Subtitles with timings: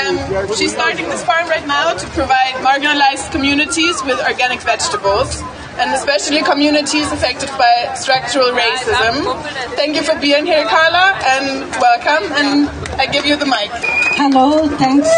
[0.00, 5.42] Um, she's starting this farm right now to provide marginalized communities with organic vegetables,
[5.78, 9.12] and especially communities affected by structural racism.
[9.76, 12.32] Thank you for being here, Carla, and welcome.
[12.32, 12.68] And
[13.00, 13.70] I give you the mic.
[14.16, 15.08] Hello, thanks.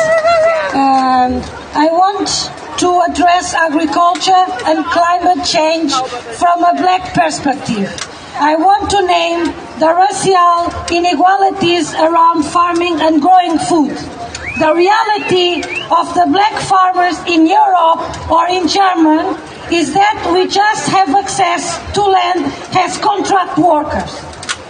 [0.74, 1.42] Um,
[1.74, 2.28] I want
[2.78, 5.92] to address agriculture and climate change
[6.38, 7.88] from a black perspective.
[8.34, 9.44] I want to name
[9.78, 13.96] the racial inequalities around farming and growing food.
[14.58, 19.36] The reality of the black farmers in Europe or in Germany
[19.72, 24.12] is that we just have access to land as contract workers.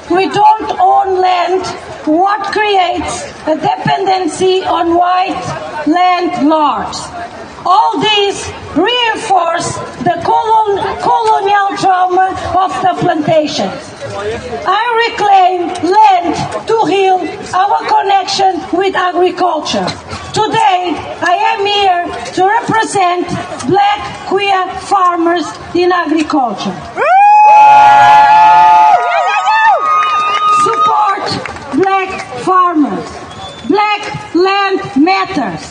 [0.09, 1.67] We don't own land,
[2.07, 5.43] what creates a dependency on white
[5.87, 7.42] landlords.
[7.65, 13.81] All these reinforce the colon, colonial trauma of the plantations.
[14.67, 15.61] I reclaim
[15.91, 16.35] land
[16.67, 17.19] to heal
[17.55, 19.87] our connection with agriculture.
[20.33, 22.05] Today, I am here
[22.35, 23.29] to represent
[23.69, 26.75] black queer farmers in agriculture.
[30.67, 31.25] Support
[31.79, 32.11] black
[32.45, 33.07] farmers.
[33.69, 35.63] Black land matters.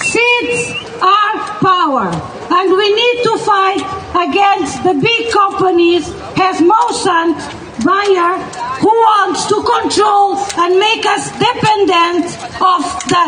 [0.00, 2.08] Seeds are power,
[2.50, 3.82] and we need to fight
[4.28, 6.08] against the big companies
[6.40, 8.38] as Monsanto, Bayer,
[8.80, 12.26] who wants to control and make us dependent
[12.62, 13.24] of the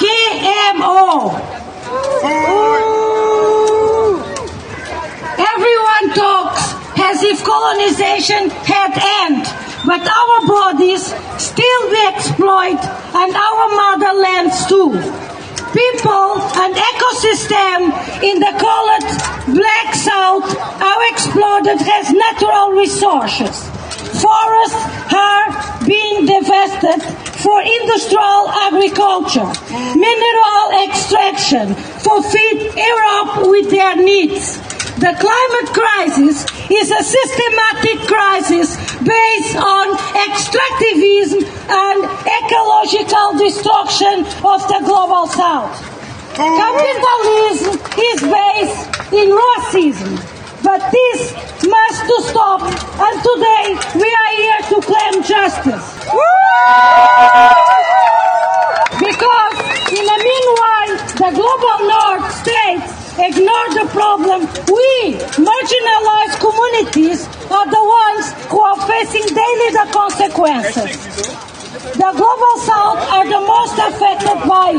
[0.00, 1.34] GMO.
[5.54, 9.46] Everyone talks as if colonization had ended,
[9.86, 11.04] but our bodies
[11.38, 12.80] still be exploited
[13.14, 15.33] and our motherlands too.
[15.74, 17.90] People and ecosystem
[18.22, 19.10] in the colored
[19.58, 20.46] black south
[20.80, 23.66] are exploited as natural resources.
[24.22, 24.78] Forests
[25.10, 27.02] are being divested
[27.42, 29.50] for industrial agriculture,
[29.98, 34.58] mineral extraction, for feed Europe with their needs.
[35.02, 39.84] The climate crisis is a systematic crisis based on
[40.26, 45.76] extractivism and ecological destruction of the global south.
[46.34, 48.80] Capitalism is based
[49.12, 50.16] in racism,
[50.64, 51.32] but this
[51.62, 55.86] must to stop and today we are here to claim justice.
[58.98, 59.56] Because
[59.92, 64.42] in the meanwhile, the global north states ignore the problem.
[64.66, 69.86] We, marginalized communities, are the ones who are facing daily the
[70.34, 70.98] consequences.
[71.94, 74.70] The global south are the most affected by.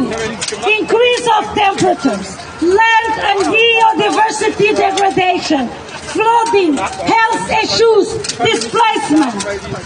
[0.68, 5.68] Increase of temperatures, land and biodiversity degradation,
[6.12, 8.08] flooding, health issues,
[8.40, 9.36] displacement.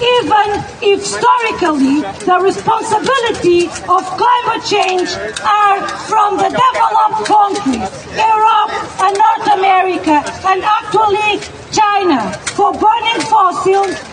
[0.02, 0.47] Even
[0.81, 5.09] if historically the responsibility of climate change
[5.44, 8.72] are from the developed countries, Europe
[9.02, 11.41] and North America, and actually
[11.72, 14.09] China, for burning fossil fuel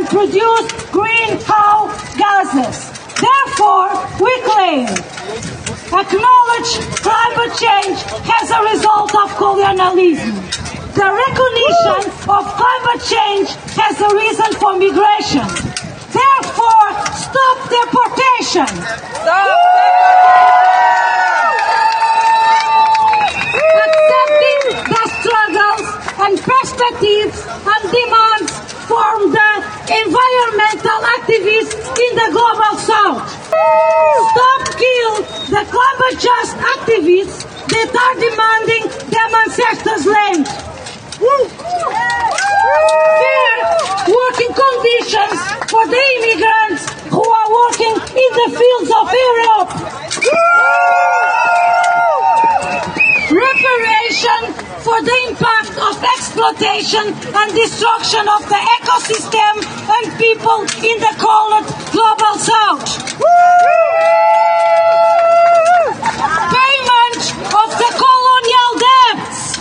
[0.00, 2.88] and produce greenhouse gases.
[3.20, 4.88] Therefore, we claim
[5.92, 6.70] acknowledge
[7.04, 7.98] climate change
[8.40, 10.34] as a result of colonialism.
[10.96, 15.48] The recognition of climate change as a reason for migration.
[16.16, 18.72] Therefore, stop deportation.
[23.84, 24.62] Accepting
[24.92, 25.86] the struggles
[26.24, 29.39] and perspectives and demands from the
[29.90, 33.26] environmental activists in the global south.
[34.30, 35.14] Stop kill
[35.50, 37.42] the climate just activists
[37.74, 40.46] that are demanding their ancestors' land.
[43.18, 43.56] Fair
[44.06, 49.70] working conditions for the immigrants who are working in the fields of Europe.
[53.30, 54.40] Reparation
[54.86, 56.00] for the impact of
[56.70, 59.52] exploitation and destruction of the ecosystem
[59.90, 62.86] and people in the colored global south.
[66.50, 69.58] Payment of the colonial debts.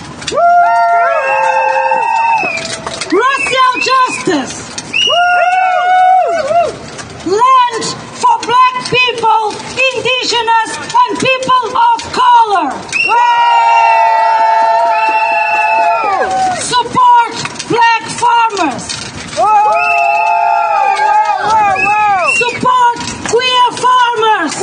[3.11, 4.55] Racial justice.
[7.25, 7.83] Land
[8.21, 9.53] for black people,
[9.93, 10.71] indigenous,
[11.01, 12.69] and people of color.
[16.59, 17.35] Support
[17.69, 18.83] black farmers.
[22.41, 22.99] Support
[23.29, 24.55] queer farmers.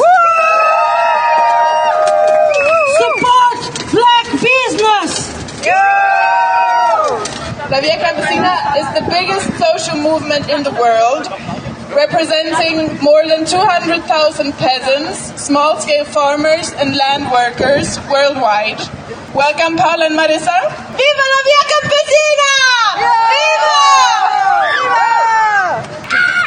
[7.69, 11.29] La Via Campesina is the biggest social movement in the world,
[11.95, 18.81] representing more than 200,000 peasants, small scale farmers, and land workers worldwide.
[19.35, 20.59] Welcome, Paul and Marisa.
[20.97, 22.53] Viva la Via Campesina!
[23.33, 23.77] Viva!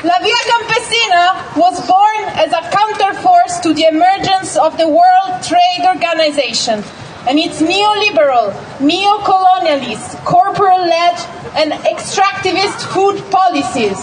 [0.10, 1.24] La Via Campesina
[1.56, 6.83] was born as a counterforce to the emergence of the World Trade Organization
[7.27, 11.16] and its neoliberal, neo-colonialist, corporate-led
[11.56, 13.98] and extractivist food policies.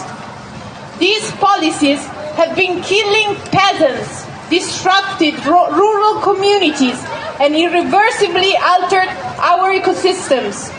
[0.98, 2.04] These policies
[2.36, 7.02] have been killing peasants, disrupted rural communities
[7.40, 9.08] and irreversibly altered
[9.40, 10.72] our ecosystems.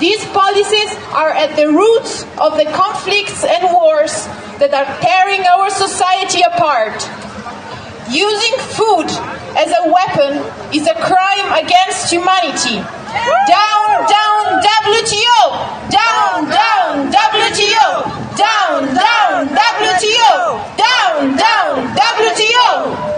[0.00, 4.26] These policies are at the roots of the conflicts and wars
[4.58, 6.98] that are tearing our society apart.
[8.10, 9.08] Using food
[9.56, 10.36] as a weapon
[10.76, 12.76] is a crime against humanity.
[12.76, 15.40] Down, down, WTO!
[15.88, 18.36] Down, down, WTO!
[18.36, 20.76] Down, down, WTO!
[20.76, 23.14] Down, down, WTO!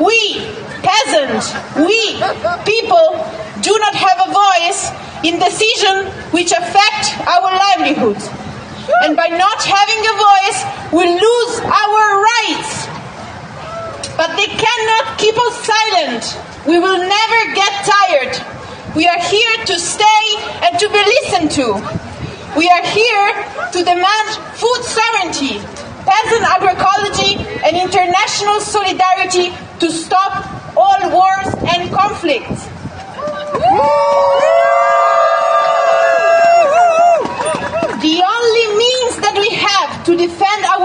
[0.00, 0.40] We,
[0.80, 2.16] peasants, we,
[2.64, 3.20] people,
[3.60, 4.90] do not have a voice
[5.24, 8.30] in decisions which affect our livelihoods.
[9.04, 13.01] And by not having a voice, we lose our rights.
[14.16, 16.22] But they cannot keep us silent.
[16.66, 18.32] We will never get tired.
[18.94, 20.24] We are here to stay
[20.62, 21.66] and to be listened to.
[22.56, 23.32] We are here
[23.72, 24.28] to demand
[24.60, 25.58] food sovereignty,
[26.04, 32.68] peasant agroecology, and international solidarity to stop all wars and conflicts.
[38.02, 40.81] The only means that we have to defend our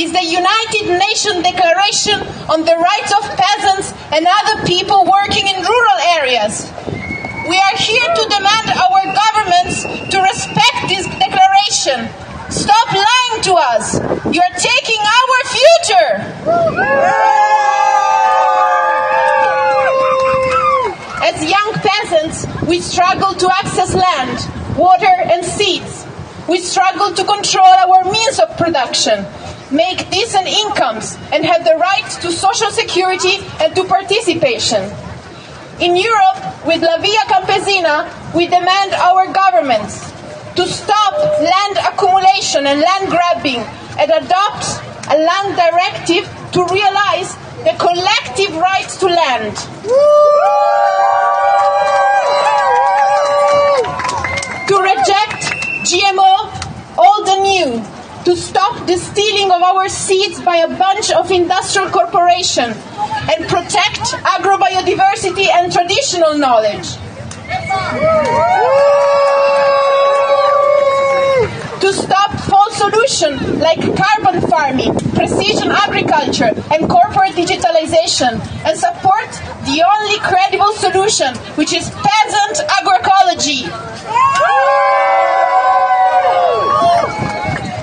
[0.00, 5.60] is the United Nations Declaration on the Rights of Peasants and Other People Working in
[5.60, 6.72] Rural Areas.
[7.44, 12.08] We are here to demand our governments to respect this declaration.
[12.48, 14.00] Stop lying to us.
[14.32, 16.10] You are taking our future.
[21.28, 26.06] As young peasants, we struggle to access land, water, and seeds.
[26.48, 29.26] We struggle to control our means of production,
[29.72, 34.82] make decent incomes, and have the right to social security and to participation.
[35.80, 40.10] In Europe, with La Via Campesina, we demand our governments
[40.56, 43.60] to stop land accumulation and land grabbing
[43.98, 44.66] and adopt
[45.08, 47.34] a land directive to realize
[47.64, 49.56] the collective rights to land.
[54.68, 55.42] To reject
[55.88, 56.34] GMO,
[56.98, 57.89] old and new,
[58.24, 62.76] to stop the stealing of our seeds by a bunch of industrial corporations
[63.30, 66.96] and protect agrobiodiversity and traditional knowledge.
[71.80, 79.30] To stop false solutions like carbon farming, precision agriculture, and corporate digitalization, and support
[79.64, 83.64] the only credible solution, which is peasant agroecology.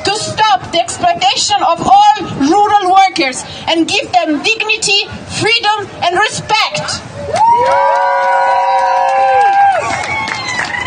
[0.05, 5.03] To stop the exploitation of all rural workers and give them dignity,
[5.35, 7.03] freedom, and respect.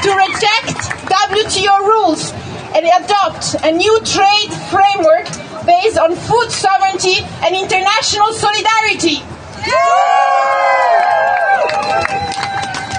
[0.01, 0.81] To reject
[1.13, 2.33] WTO rules
[2.73, 5.29] and adopt a new trade framework
[5.67, 9.21] based on food sovereignty and international solidarity.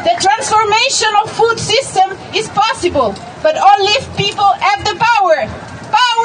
[0.06, 5.61] The transformation of food system is possible, but only if people have the power.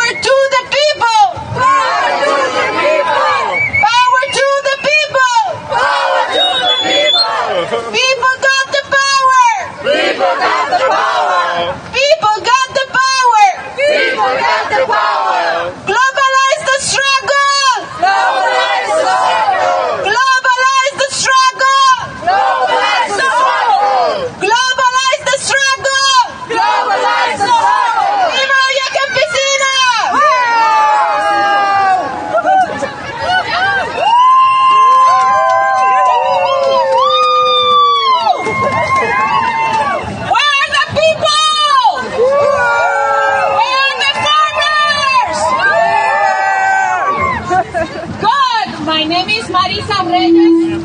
[0.06, 1.34] Power to the people!
[1.58, 3.58] Power to the people!
[3.82, 5.34] Power to the people!
[5.66, 7.34] Power to the people!
[7.90, 9.50] People got the power!
[9.82, 11.74] People got the power!
[11.90, 13.50] People got the power!
[13.74, 15.74] People got the power!
[15.90, 17.90] Globalize the struggle!
[17.98, 20.06] Globalize the struggle!
[20.06, 21.90] Globalize the struggle!
[22.22, 23.74] Globalize the struggle!
[24.46, 26.22] Globalize the struggle!
[26.46, 28.22] Globalize the struggle!
[28.30, 29.74] Viva la campesina!
[40.32, 41.46] Where are the people?
[43.56, 45.38] Where are the farmers?
[48.20, 48.68] Good.
[48.86, 50.82] My name is Marisa Reyes.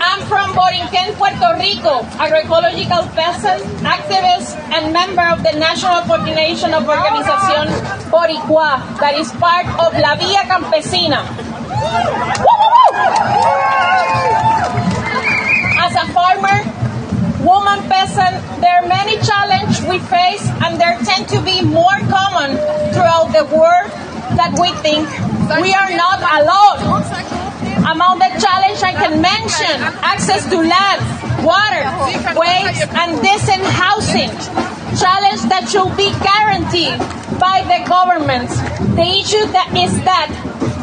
[0.00, 6.88] I'm from Borinquen, Puerto Rico, agroecological peasant, activist, and member of the National Coordination of
[6.88, 7.66] Organization
[8.08, 11.26] Boricua, that is part of La Via Campesina.
[15.84, 16.56] As a farmer,
[17.44, 22.56] woman, peasant, there are many challenges we face, and there tend to be more common
[22.94, 23.90] throughout the world
[24.38, 25.08] that we think
[25.60, 27.29] we are not alone.
[27.90, 31.02] Among the challenges I can mention, access to land,
[31.42, 31.82] water,
[32.38, 34.30] waste, and decent housing.
[34.94, 36.94] Challenge that should be guaranteed
[37.42, 38.46] by the government.
[38.94, 40.30] The issue that is that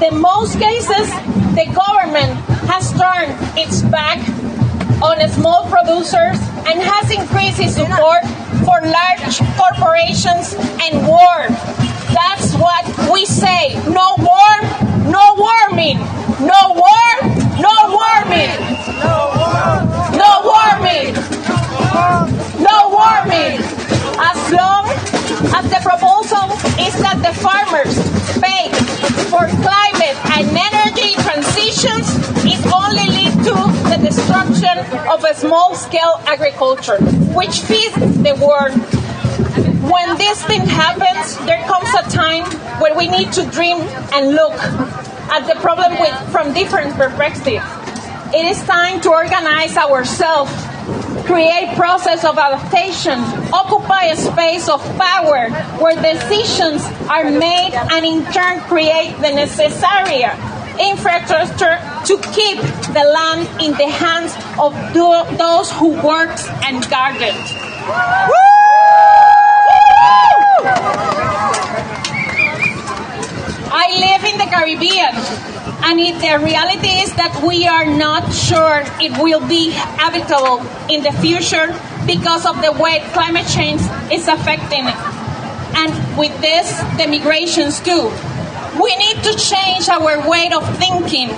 [0.04, 1.08] in most cases,
[1.56, 2.36] the government
[2.68, 4.20] has turned its back
[5.00, 6.36] on small producers
[6.68, 8.28] and has increased its support
[8.68, 11.87] for large corporations and war.
[12.18, 12.84] That's what
[13.14, 13.76] we say.
[13.86, 14.54] No war,
[15.18, 15.98] no warming.
[16.42, 17.10] No war,
[17.62, 18.58] no warming.
[20.18, 21.14] No warming.
[22.70, 23.62] No warming.
[24.18, 24.84] As long
[25.58, 26.46] as the proposal
[26.82, 27.94] is that the farmers
[28.42, 28.74] pay
[29.30, 32.08] for climate and energy transitions,
[32.44, 33.54] it only leads to
[33.90, 34.76] the destruction
[35.08, 36.98] of a small-scale agriculture,
[37.38, 38.74] which feeds the world.
[39.88, 41.38] When this thing happens,
[42.98, 43.78] we need to dream
[44.14, 44.58] and look
[45.30, 47.64] at the problem with, from different perspectives.
[48.34, 50.52] It is time to organize ourselves
[51.26, 53.20] create process of adaptation,
[53.52, 55.50] occupy a space of power
[55.80, 60.24] where decisions are made and in turn create the necessary
[60.80, 62.58] infrastructure to keep
[62.94, 64.74] the land in the hands of
[65.38, 66.32] those who work
[66.64, 67.36] and guard it.
[70.70, 71.27] I
[74.00, 75.14] live in the Caribbean,
[75.84, 81.04] and it, the reality is that we are not sure it will be habitable in
[81.04, 81.74] the future
[82.06, 85.00] because of the way climate change is affecting it.
[85.78, 88.10] And with this, the migrations too.
[88.82, 91.30] We need to change our way of thinking,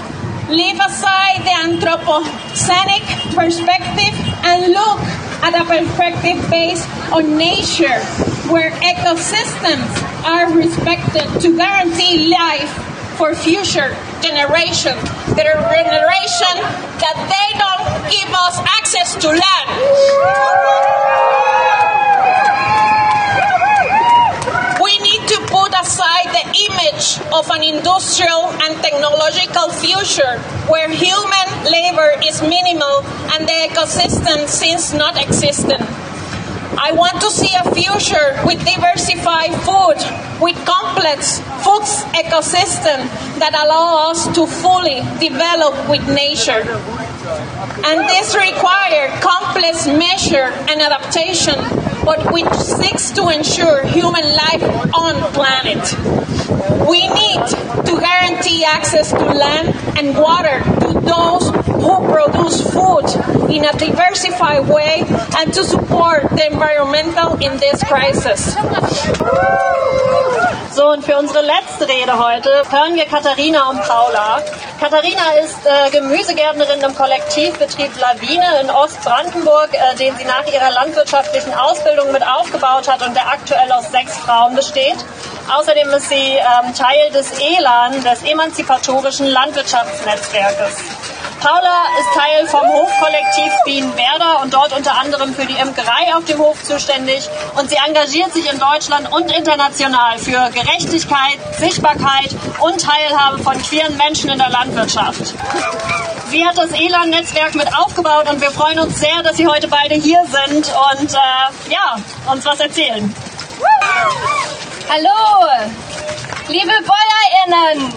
[0.49, 4.99] leave aside the anthropocenic perspective, and look
[5.43, 7.99] at a perspective based on nature,
[8.51, 9.87] where ecosystems
[10.25, 12.69] are respected to guarantee life
[13.17, 15.01] for future generations.
[15.33, 16.55] The generation
[17.01, 19.67] that they don't give us access to land.
[24.81, 30.39] We need to put aside the image of an industrial and technological future
[30.69, 35.81] where human labor is minimal and the ecosystem seems not existent.
[36.77, 39.97] I want to see a future with diversified food,
[40.41, 43.09] with complex food ecosystem
[43.39, 46.61] that allow us to fully develop with nature.
[47.85, 51.55] And this requires complex measure and adaptation,
[52.05, 55.83] but which seeks to ensure human life on planet.
[56.87, 57.43] We need
[57.85, 63.07] to guarantee access to land and water to those who produce food
[63.49, 65.03] in a diversified way
[65.37, 68.55] and to support the environmental in this crisis.
[70.71, 74.41] So, und für unsere letzte Rede heute hören wir Katharina und Paula.
[74.79, 81.53] Katharina ist äh, Gemüsegärtnerin im Kollektivbetrieb Lawine in Ostbrandenburg, äh, den sie nach ihrer landwirtschaftlichen
[81.53, 84.95] Ausbildung mit aufgebaut hat und der aktuell aus sechs Frauen besteht.
[85.53, 90.75] Außerdem ist sie ähm, Teil des ELAN, des Emanzipatorischen Landwirtschaftsnetzwerkes.
[91.41, 96.37] Paula ist Teil vom Hofkollektiv Bienenwerder und dort unter anderem für die Imkerei auf dem
[96.37, 97.29] Hof zuständig.
[97.55, 103.95] Und sie engagiert sich in Deutschland und international für Gerechtigkeit, Sichtbarkeit und Teilhabe von queeren
[103.95, 105.33] Menschen in der Landwirtschaft.
[106.29, 109.95] Sie hat das ELAN-Netzwerk mit aufgebaut und wir freuen uns sehr, dass Sie heute beide
[109.95, 111.97] hier sind und äh, ja,
[112.31, 113.15] uns was erzählen.
[114.89, 115.47] Hallo,
[116.49, 117.93] liebe BäuerInnen!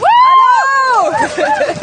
[0.00, 1.16] Hallo!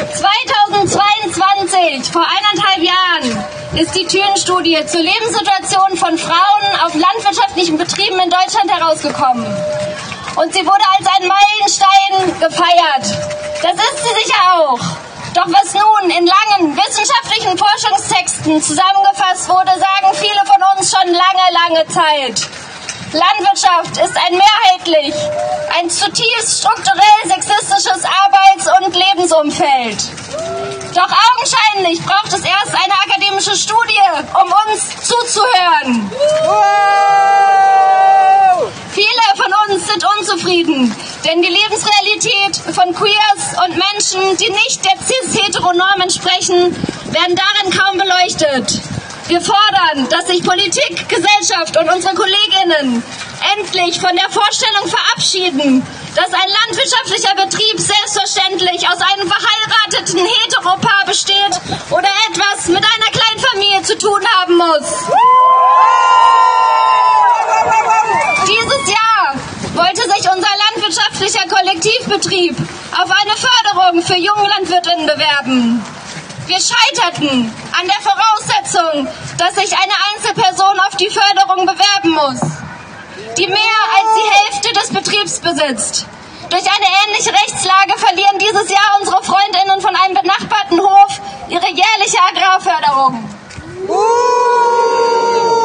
[1.88, 8.29] 2022, vor eineinhalb Jahren, ist die Thünen-Studie zur Lebenssituation von Frauen auf landwirtschaftlichen Betrieben in
[8.29, 9.46] Deutschland herausgekommen.
[10.36, 13.06] Und sie wurde als ein Meilenstein gefeiert.
[13.63, 14.79] Das ist sie sicher auch.
[15.34, 21.46] Doch was nun in langen wissenschaftlichen Forschungstexten zusammengefasst wurde, sagen viele von uns schon lange,
[21.53, 22.66] lange Zeit.
[23.14, 25.16] Landwirtschaft ist ein mehrheitlich,
[25.80, 29.98] ein zutiefst strukturell sexistisches Arbeits- und Lebensumfeld.
[30.94, 34.02] Doch augenscheinlich braucht es erst eine akademische Studie,
[34.34, 36.12] um uns zuzuhören.
[38.92, 44.98] Viele von uns sind unzufrieden, denn die Lebensrealität von Queers und Menschen, die nicht der
[45.00, 46.76] cis-heteronorm entsprechen,
[47.12, 48.82] werden darin kaum beleuchtet.
[49.27, 53.03] Wir fordern, dass sich Politik, Gesellschaft und unsere Kolleginnen
[53.57, 61.60] endlich von der Vorstellung verabschieden, dass ein landwirtschaftlicher Betrieb selbstverständlich aus einem verheirateten Heteropaar besteht
[61.89, 65.07] oder etwas mit einer Kleinfamilie zu tun haben muss.
[68.48, 69.36] Dieses Jahr
[69.74, 72.55] wollte sich unser landwirtschaftlicher Kollektivbetrieb
[72.93, 75.97] auf eine Förderung für junge Landwirtinnen bewerben.
[76.48, 82.39] Wir scheiterten an der Voraussetzung, dass sich eine Einzelperson auf die Förderung bewerben muss,
[83.38, 86.06] die mehr als die Hälfte des Betriebs besitzt.
[86.50, 92.18] Durch eine ähnliche Rechtslage verlieren dieses Jahr unsere Freundinnen von einem benachbarten Hof ihre jährliche
[92.32, 93.30] Agrarförderung.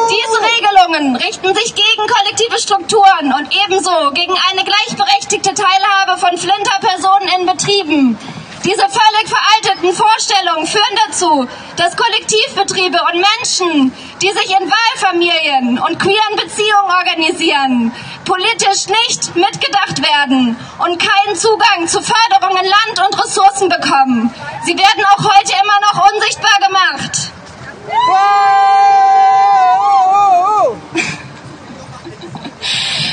[0.09, 7.29] Diese Regelungen richten sich gegen kollektive Strukturen und ebenso gegen eine gleichberechtigte Teilhabe von Flinterpersonen
[7.39, 8.42] in Betrieben.
[8.63, 15.99] Diese völlig veralteten Vorstellungen führen dazu, dass Kollektivbetriebe und Menschen, die sich in Wahlfamilien und
[15.99, 17.91] queeren Beziehungen organisieren,
[18.23, 24.33] politisch nicht mitgedacht werden und keinen Zugang zu Förderungen Land und Ressourcen bekommen.
[24.65, 27.31] Sie werden auch heute immer noch unsichtbar gemacht.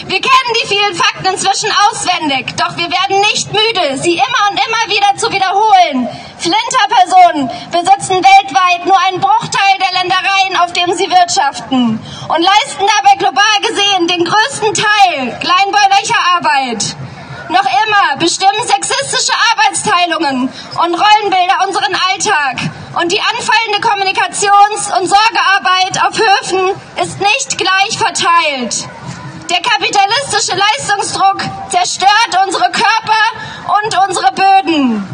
[0.07, 0.21] Wir
[0.91, 5.31] vielen Fakten inzwischen auswendig, doch wir werden nicht müde, sie immer und immer wieder zu
[5.31, 6.09] wiederholen.
[6.39, 13.17] Flinterpersonen besitzen weltweit nur einen Bruchteil der Ländereien, auf denen sie wirtschaften und leisten dabei
[13.19, 16.97] global gesehen den größten Teil kleinbäuerlicher Arbeit.
[17.51, 22.71] Noch immer bestimmen sexistische Arbeitsteilungen und Rollenbilder unseren Alltag.
[23.01, 28.89] Und die anfallende Kommunikations- und Sorgearbeit auf Höfen ist nicht gleich verteilt.
[29.51, 35.05] Der kapitalistische Leistungsdruck zerstört unsere Körper und unsere Böden.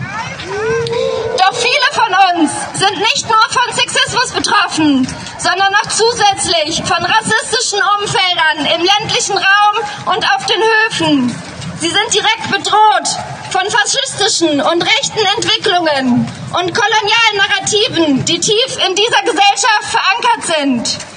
[1.39, 7.81] Doch viele von uns sind nicht nur von Sexismus betroffen, sondern noch zusätzlich von rassistischen
[7.99, 11.43] Umfeldern im ländlichen Raum und auf den Höfen.
[11.81, 13.09] Sie sind direkt bedroht
[13.51, 21.16] von faschistischen und rechten Entwicklungen und kolonialen Narrativen, die tief in dieser Gesellschaft verankert sind.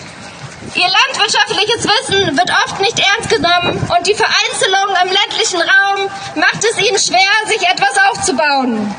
[0.79, 6.63] Ihr landwirtschaftliches Wissen wird oft nicht ernst genommen und die Vereinzelung im ländlichen Raum macht
[6.63, 8.95] es ihnen schwer, sich etwas aufzubauen.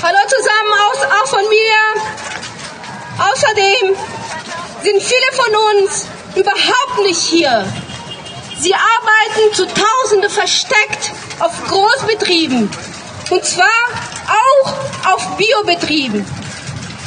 [0.00, 0.74] Hallo zusammen,
[1.10, 1.74] auch von mir.
[3.32, 3.96] Außerdem
[4.84, 7.66] sind viele von uns überhaupt nicht hier.
[8.60, 12.70] Sie arbeiten zu Tausende versteckt auf Großbetrieben
[13.30, 13.66] und zwar
[14.28, 16.41] auch auf Biobetrieben.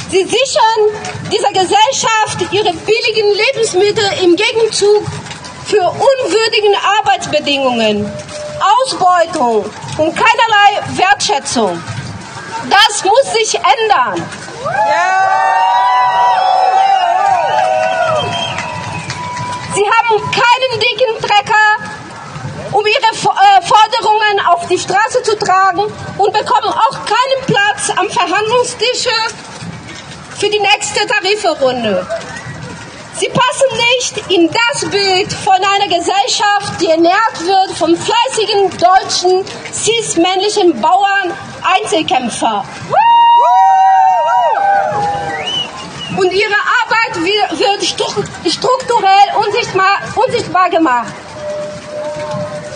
[0.08, 5.04] Sie sichern dieser Gesellschaft ihre billigen Lebensmittel im Gegenzug
[5.66, 8.12] für unwürdigen Arbeitsbedingungen,
[8.84, 9.64] Ausbeutung
[9.98, 11.82] und keinerlei Wertschätzung.
[12.70, 14.22] Das muss sich ändern.
[19.74, 21.66] Sie haben keinen dicken Trecker,
[22.72, 25.80] um ihre äh, Forderungen auf die Straße zu tragen
[26.16, 29.08] und bekommen auch keinen Platz am Verhandlungstisch
[30.38, 32.06] für die nächste Tarifrunde.
[33.18, 39.44] Sie passen nicht in das Bild von einer Gesellschaft, die ernährt wird von fleißigen deutschen
[39.72, 42.64] cis-männlichen Bauern, Einzelkämpfer.
[46.18, 47.24] Und ihre Arbeit
[47.58, 47.84] wird
[48.52, 51.14] strukturell unsichtbar, unsichtbar gemacht.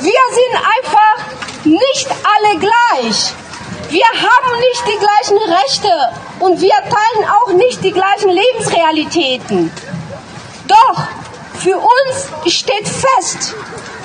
[0.00, 3.34] Wir sind einfach nicht alle gleich.
[3.90, 5.90] Wir haben nicht die gleichen Rechte
[6.38, 9.72] und wir teilen auch nicht die gleichen Lebensrealitäten.
[10.68, 11.02] Doch
[11.58, 13.54] für uns steht fest,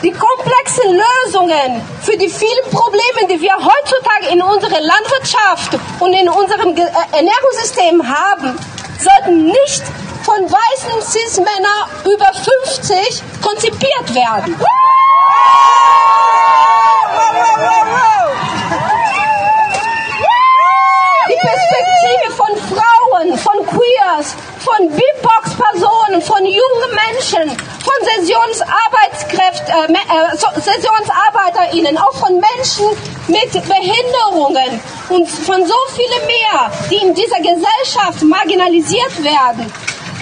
[0.01, 6.29] die komplexen Lösungen für die vielen Probleme, die wir heutzutage in unserer Landwirtschaft und in
[6.29, 8.57] unserem äh, Ernährungssystem haben,
[8.99, 9.83] sollten nicht
[10.23, 14.55] von weißen Cis-Männern über 50 konzipiert werden.
[21.27, 23.37] Die Perspektive von Frauen,
[24.15, 27.49] von Queers, von BIPOX-Personen, von jungen Menschen,
[27.84, 32.88] von Saisonsarbeitskräften, äh, äh, Saisonsarbeiterinnen, auch von Menschen
[33.28, 39.71] mit Behinderungen und von so vielen mehr, die in dieser Gesellschaft marginalisiert werden.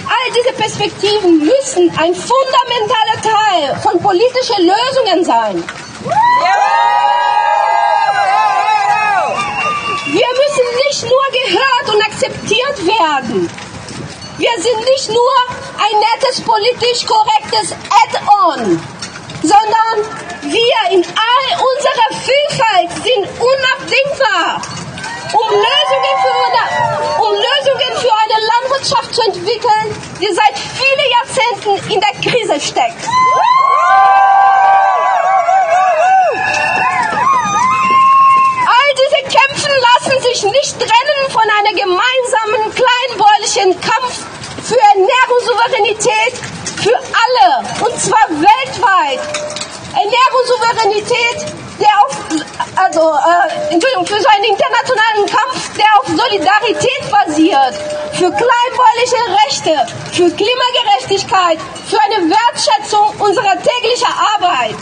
[0.06, 5.64] All diese Perspektiven müssen ein fundamentaler Teil von politischen Lösungen sein.
[10.06, 13.63] Wir müssen nicht nur gehört und akzeptiert werden.
[14.36, 15.32] Wir sind nicht nur
[15.78, 18.82] ein nettes, politisch korrektes Add-on,
[19.42, 19.96] sondern
[20.42, 24.60] wir in all unserer Vielfalt sind unabdingbar,
[25.34, 26.64] um Lösungen für eine,
[27.20, 29.86] um Lösungen für eine Landwirtschaft zu entwickeln,
[30.20, 33.06] die seit vielen Jahrzehnten in der Krise steckt.
[38.66, 43.13] All diese Kämpfen lassen sich nicht trennen von einer gemeinsamen kleinen
[43.52, 44.24] den Kampf
[44.62, 46.34] für Ernährungssouveränität
[46.82, 49.20] für alle, und zwar weltweit.
[49.92, 52.16] Ernährungssouveränität, der auf,
[52.76, 57.74] also, äh, Entschuldigung, für so einen internationalen Kampf, der auf Solidarität basiert,
[58.12, 64.76] für kleinbäuerliche Rechte, für Klimagerechtigkeit, für eine Wertschätzung unserer täglichen Arbeit.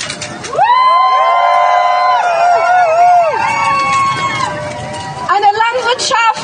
[5.29, 6.41] Eine Landwirtschaft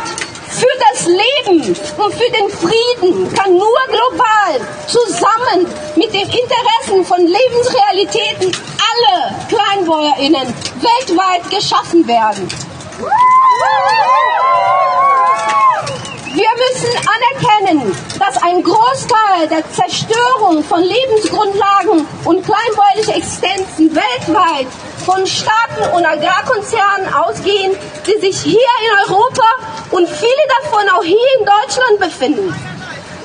[0.79, 8.53] das Leben und für den Frieden kann nur global zusammen mit den Interessen von Lebensrealitäten
[8.79, 12.49] aller KleinbäuerInnen weltweit geschaffen werden.
[16.35, 24.67] Wir müssen anerkennen, dass ein Großteil der Zerstörung von Lebensgrundlagen und kleinbäuerlicher Existenzen weltweit
[25.09, 27.75] von Staaten und Agrarkonzernen ausgehen,
[28.07, 29.49] die sich hier in Europa
[29.91, 32.55] und viele davon auch hier in Deutschland befinden.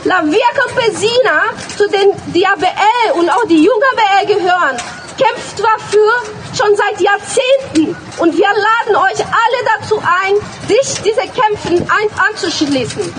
[0.05, 1.43] La Via Campesina,
[1.77, 4.77] zu denen die ABL und auch die Junge ABL gehören,
[5.17, 6.11] kämpft dafür
[6.57, 10.35] schon seit Jahrzehnten und wir laden euch alle dazu ein,
[10.67, 13.13] sich diese Kämpfen ein anzuschließen.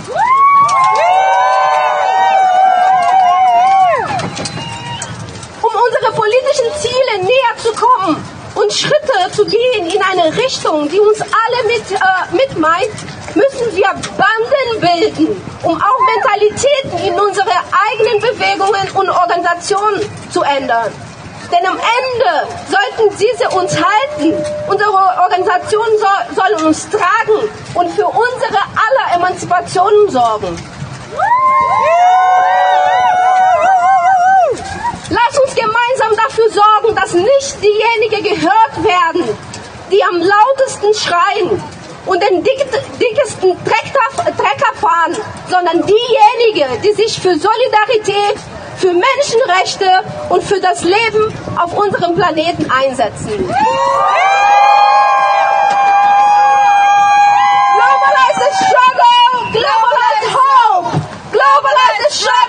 [5.60, 8.33] Um unsere politischen Ziele näher zu kommen
[8.64, 12.96] und Schritte zu gehen in eine Richtung, die uns alle mit, äh, mit meint,
[13.34, 17.50] müssen wir Banden bilden, um auch Mentalitäten in unsere
[17.90, 20.00] eigenen Bewegungen und Organisationen
[20.30, 20.90] zu ändern.
[21.52, 24.32] Denn am Ende sollten diese uns halten.
[24.66, 30.56] Unsere Organisationen so, sollen uns tragen und für unsere aller Emanzipation sorgen.
[35.10, 36.63] Lass uns gemeinsam dafür sorgen,
[36.94, 39.36] dass nicht diejenigen gehört werden,
[39.90, 41.62] die am lautesten schreien
[42.06, 42.66] und den dick,
[43.00, 45.16] dickesten Trecker, Trecker fahren,
[45.48, 48.38] sondern diejenigen, die sich für Solidarität,
[48.76, 49.88] für Menschenrechte
[50.28, 53.48] und für das Leben auf unserem Planeten einsetzen.
[57.76, 59.52] Globalize the struggle!
[59.52, 60.86] Globalize hope!
[61.32, 62.43] Globalize the struggle!